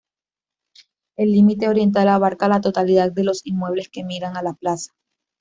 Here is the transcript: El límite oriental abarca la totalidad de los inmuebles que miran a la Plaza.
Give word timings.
El 1.15 1.31
límite 1.31 1.69
oriental 1.69 2.07
abarca 2.07 2.47
la 2.47 2.59
totalidad 2.59 3.11
de 3.11 3.23
los 3.23 3.45
inmuebles 3.45 3.87
que 3.89 4.03
miran 4.03 4.35
a 4.35 4.41
la 4.41 4.53
Plaza. 4.55 4.89